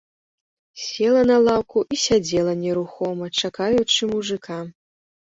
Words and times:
Села 0.83 1.19
на 1.31 1.35
лаўку 1.47 1.83
і 1.95 1.99
сядзела 2.05 2.53
нерухома, 2.61 3.25
чакаючы 3.49 4.09
мужыка. 4.13 4.57